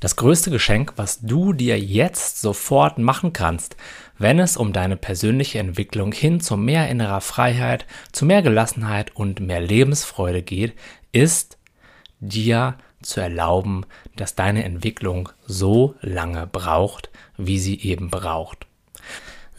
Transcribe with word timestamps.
Das 0.00 0.16
größte 0.16 0.50
Geschenk, 0.50 0.94
was 0.96 1.20
du 1.20 1.52
dir 1.52 1.78
jetzt 1.78 2.40
sofort 2.40 2.96
machen 2.96 3.34
kannst, 3.34 3.76
wenn 4.16 4.38
es 4.38 4.56
um 4.56 4.72
deine 4.72 4.96
persönliche 4.96 5.58
Entwicklung 5.58 6.12
hin 6.12 6.40
zu 6.40 6.56
mehr 6.56 6.88
innerer 6.88 7.20
Freiheit, 7.20 7.84
zu 8.10 8.24
mehr 8.24 8.40
Gelassenheit 8.40 9.14
und 9.14 9.40
mehr 9.40 9.60
Lebensfreude 9.60 10.40
geht, 10.40 10.74
ist 11.12 11.58
dir 12.18 12.78
zu 13.02 13.20
erlauben, 13.20 13.84
dass 14.16 14.34
deine 14.34 14.64
Entwicklung 14.64 15.28
so 15.46 15.94
lange 16.00 16.46
braucht, 16.46 17.10
wie 17.36 17.58
sie 17.58 17.78
eben 17.80 18.08
braucht 18.08 18.59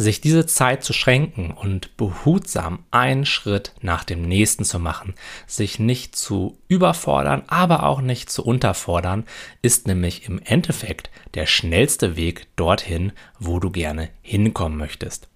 sich 0.01 0.21
diese 0.21 0.45
Zeit 0.45 0.83
zu 0.83 0.93
schränken 0.93 1.51
und 1.51 1.95
behutsam 1.97 2.83
einen 2.91 3.25
Schritt 3.25 3.73
nach 3.81 4.03
dem 4.03 4.23
nächsten 4.23 4.65
zu 4.65 4.79
machen, 4.79 5.13
sich 5.47 5.79
nicht 5.79 6.15
zu 6.15 6.57
überfordern, 6.67 7.43
aber 7.47 7.83
auch 7.83 8.01
nicht 8.01 8.29
zu 8.29 8.43
unterfordern, 8.45 9.25
ist 9.61 9.87
nämlich 9.87 10.27
im 10.27 10.41
Endeffekt 10.43 11.09
der 11.33 11.45
schnellste 11.45 12.15
Weg 12.15 12.47
dorthin, 12.55 13.11
wo 13.39 13.59
du 13.59 13.69
gerne 13.69 14.09
hinkommen 14.21 14.77
möchtest. 14.77 15.31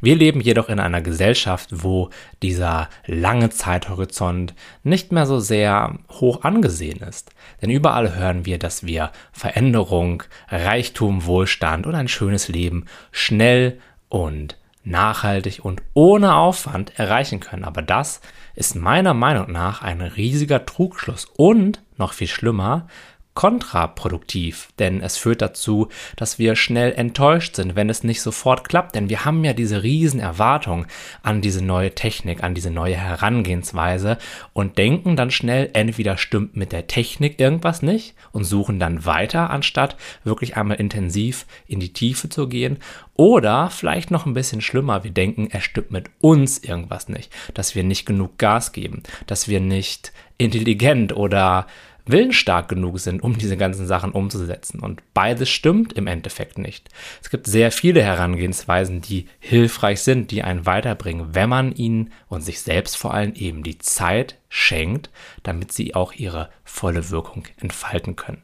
Wir 0.00 0.16
leben 0.16 0.40
jedoch 0.40 0.68
in 0.68 0.80
einer 0.80 1.00
Gesellschaft, 1.00 1.70
wo 1.72 2.10
dieser 2.42 2.88
lange 3.06 3.50
Zeithorizont 3.50 4.54
nicht 4.82 5.12
mehr 5.12 5.26
so 5.26 5.38
sehr 5.40 5.98
hoch 6.10 6.42
angesehen 6.44 7.00
ist. 7.00 7.30
Denn 7.62 7.70
überall 7.70 8.14
hören 8.14 8.46
wir, 8.46 8.58
dass 8.58 8.84
wir 8.84 9.10
Veränderung, 9.32 10.22
Reichtum, 10.48 11.24
Wohlstand 11.26 11.86
und 11.86 11.94
ein 11.94 12.08
schönes 12.08 12.48
Leben 12.48 12.86
schnell 13.10 13.78
und 14.10 14.58
nachhaltig 14.84 15.60
und 15.64 15.82
ohne 15.94 16.34
Aufwand 16.34 16.98
erreichen 16.98 17.40
können. 17.40 17.64
Aber 17.64 17.80
das 17.80 18.20
ist 18.54 18.74
meiner 18.74 19.14
Meinung 19.14 19.50
nach 19.50 19.80
ein 19.80 20.02
riesiger 20.02 20.66
Trugschluss 20.66 21.26
und 21.36 21.80
noch 21.96 22.12
viel 22.12 22.28
schlimmer, 22.28 22.86
kontraproduktiv, 23.34 24.68
denn 24.78 25.00
es 25.00 25.16
führt 25.16 25.40
dazu, 25.40 25.88
dass 26.16 26.38
wir 26.38 26.56
schnell 26.56 26.92
enttäuscht 26.92 27.56
sind, 27.56 27.76
wenn 27.76 27.88
es 27.88 28.02
nicht 28.02 28.22
sofort 28.22 28.68
klappt, 28.68 28.96
denn 28.96 29.08
wir 29.08 29.24
haben 29.24 29.44
ja 29.44 29.52
diese 29.52 29.82
riesen 29.82 30.18
Erwartungen 30.18 30.86
an 31.22 31.40
diese 31.40 31.64
neue 31.64 31.94
Technik, 31.94 32.42
an 32.42 32.54
diese 32.54 32.70
neue 32.70 32.96
Herangehensweise 32.96 34.18
und 34.52 34.78
denken 34.78 35.14
dann 35.16 35.30
schnell, 35.30 35.70
entweder 35.74 36.18
stimmt 36.18 36.56
mit 36.56 36.72
der 36.72 36.88
Technik 36.88 37.40
irgendwas 37.40 37.82
nicht 37.82 38.14
und 38.32 38.44
suchen 38.44 38.80
dann 38.80 39.04
weiter, 39.06 39.50
anstatt 39.50 39.96
wirklich 40.24 40.56
einmal 40.56 40.78
intensiv 40.78 41.46
in 41.66 41.78
die 41.78 41.92
Tiefe 41.92 42.28
zu 42.28 42.48
gehen. 42.48 42.78
Oder 43.14 43.70
vielleicht 43.70 44.10
noch 44.10 44.26
ein 44.26 44.34
bisschen 44.34 44.62
schlimmer, 44.62 45.04
wir 45.04 45.10
denken, 45.10 45.48
es 45.52 45.62
stimmt 45.62 45.90
mit 45.90 46.10
uns 46.20 46.58
irgendwas 46.58 47.08
nicht, 47.08 47.30
dass 47.54 47.74
wir 47.74 47.84
nicht 47.84 48.06
genug 48.06 48.38
Gas 48.38 48.72
geben, 48.72 49.02
dass 49.26 49.46
wir 49.46 49.60
nicht 49.60 50.12
intelligent 50.38 51.14
oder 51.14 51.66
willensstark 52.06 52.68
genug 52.68 52.98
sind, 52.98 53.22
um 53.22 53.36
diese 53.36 53.56
ganzen 53.56 53.86
Sachen 53.86 54.12
umzusetzen. 54.12 54.80
Und 54.80 55.02
beides 55.14 55.48
stimmt 55.48 55.92
im 55.94 56.06
Endeffekt 56.06 56.58
nicht. 56.58 56.88
Es 57.22 57.30
gibt 57.30 57.46
sehr 57.46 57.70
viele 57.70 58.02
Herangehensweisen, 58.02 59.00
die 59.00 59.26
hilfreich 59.38 60.00
sind, 60.00 60.30
die 60.30 60.42
einen 60.42 60.66
weiterbringen, 60.66 61.34
wenn 61.34 61.48
man 61.48 61.74
ihnen 61.74 62.12
und 62.28 62.42
sich 62.42 62.60
selbst 62.60 62.96
vor 62.96 63.14
allem 63.14 63.34
eben 63.34 63.62
die 63.62 63.78
Zeit 63.78 64.36
schenkt, 64.48 65.10
damit 65.42 65.72
sie 65.72 65.94
auch 65.94 66.12
ihre 66.12 66.50
volle 66.64 67.10
Wirkung 67.10 67.44
entfalten 67.60 68.16
können. 68.16 68.42